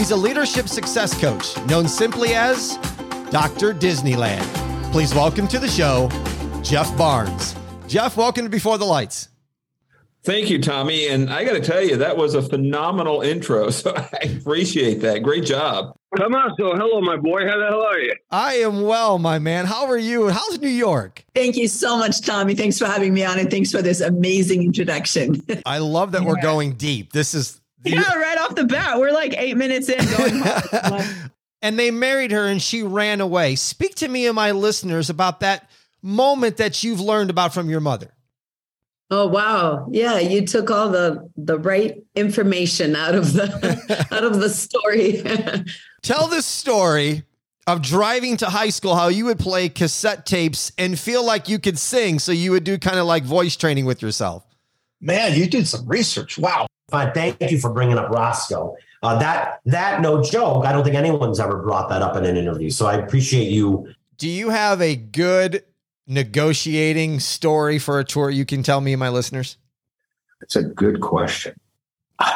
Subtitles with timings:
[0.00, 2.78] He's a leadership success coach known simply as
[3.30, 3.74] Dr.
[3.74, 4.40] Disneyland.
[4.92, 6.08] Please welcome to the show,
[6.62, 7.54] Jeff Barnes.
[7.86, 9.28] Jeff, welcome to Before the Lights.
[10.24, 11.08] Thank you, Tommy.
[11.08, 13.70] And I got to tell you, that was a phenomenal intro.
[13.72, 15.22] So I appreciate that.
[15.22, 15.94] Great job.
[16.16, 16.56] Come on.
[16.58, 17.46] So, hello, my boy.
[17.46, 18.14] How the hell are you?
[18.30, 19.66] I am well, my man.
[19.66, 20.30] How are you?
[20.30, 21.26] How's New York?
[21.34, 22.54] Thank you so much, Tommy.
[22.54, 25.42] Thanks for having me on and thanks for this amazing introduction.
[25.66, 26.28] I love that yeah.
[26.28, 27.12] we're going deep.
[27.12, 27.60] This is.
[27.84, 28.98] Yeah, right off the bat.
[28.98, 30.42] We're like eight minutes in going
[31.62, 33.54] and they married her and she ran away.
[33.54, 35.70] Speak to me and my listeners about that
[36.02, 38.12] moment that you've learned about from your mother.
[39.12, 39.88] Oh wow.
[39.90, 45.22] Yeah, you took all the the right information out of the out of the story.
[46.02, 47.24] Tell the story
[47.66, 51.58] of driving to high school how you would play cassette tapes and feel like you
[51.58, 54.44] could sing so you would do kind of like voice training with yourself.
[55.00, 56.38] Man, you did some research.
[56.38, 56.66] Wow.
[56.90, 57.12] Fine.
[57.12, 58.76] Thank you for bringing up Roscoe.
[59.02, 60.66] Uh, that that no joke.
[60.66, 62.68] I don't think anyone's ever brought that up in an interview.
[62.70, 63.88] So I appreciate you.
[64.18, 65.64] Do you have a good
[66.06, 69.56] negotiating story for a tour you can tell me and my listeners?
[70.42, 71.58] It's a good question.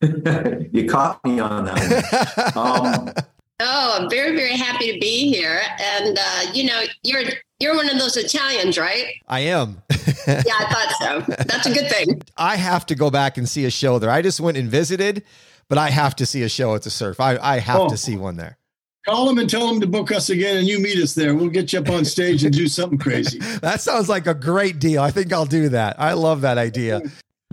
[0.00, 2.52] you caught me on that.
[2.56, 3.12] Um,
[3.60, 5.62] oh, I'm very, very happy to be here.
[5.78, 7.22] And uh, you know, you're
[7.60, 9.06] you're one of those Italians, right?
[9.28, 9.82] I am.
[10.26, 11.34] yeah, I thought so.
[11.44, 12.22] That's a good thing.
[12.36, 14.10] I have to go back and see a show there.
[14.10, 15.24] I just went and visited,
[15.68, 17.20] but I have to see a show at the surf.
[17.20, 17.88] I, I have oh.
[17.88, 18.58] to see one there.
[19.06, 21.34] Call them and tell them to book us again, and you meet us there.
[21.34, 23.38] We'll get you up on stage and do something crazy.
[23.60, 25.00] that sounds like a great deal.
[25.00, 26.00] I think I'll do that.
[26.00, 27.02] I love that idea.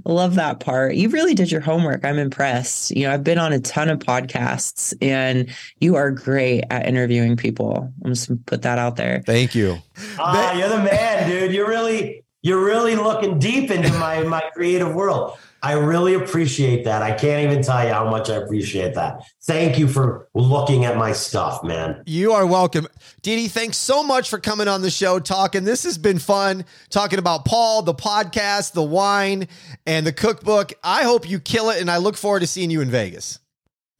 [0.05, 0.95] Love that part.
[0.95, 2.03] You really did your homework.
[2.03, 2.91] I'm impressed.
[2.91, 7.37] You know, I've been on a ton of podcasts and you are great at interviewing
[7.37, 7.93] people.
[8.03, 9.23] I'm just put that out there.
[9.25, 9.77] Thank you.
[10.19, 11.53] Ah, you're the man, dude.
[11.53, 15.37] You're really you're really looking deep into my my creative world.
[15.63, 17.01] I really appreciate that.
[17.01, 19.23] I can't even tell you how much I appreciate that.
[19.43, 22.03] Thank you for looking at my stuff, man.
[22.05, 22.85] You are welcome.
[23.21, 25.63] Dee Dee, thanks so much for coming on the show talking.
[25.63, 29.47] This has been fun talking about Paul, the podcast, the wine,
[29.85, 30.73] and the cookbook.
[30.83, 33.39] I hope you kill it, and I look forward to seeing you in Vegas.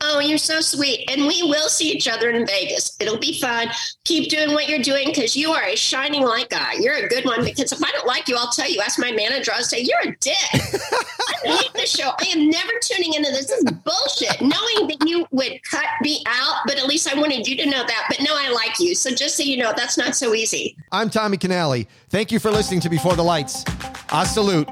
[0.05, 1.09] Oh, you're so sweet.
[1.09, 2.97] And we will see each other in Vegas.
[2.99, 3.69] It'll be fun.
[4.03, 6.73] Keep doing what you're doing because you are a shining light guy.
[6.73, 8.81] You're a good one because if I don't like you, I'll tell you.
[8.81, 10.35] Ask my manager, I'll say, You're a dick.
[10.53, 12.11] I hate this show.
[12.19, 13.47] I am never tuning into this.
[13.47, 14.41] This is bullshit.
[14.41, 17.85] Knowing that you would cut me out, but at least I wanted you to know
[17.85, 18.05] that.
[18.09, 18.95] But no, I like you.
[18.95, 20.75] So just so you know, that's not so easy.
[20.91, 21.87] I'm Tommy Canale.
[22.09, 23.63] Thank you for listening to Before the Lights.
[24.11, 24.67] I salute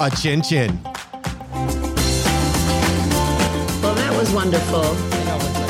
[0.00, 0.78] a chin chin
[4.26, 4.82] was wonderful.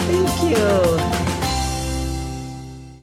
[0.07, 1.26] Thank you.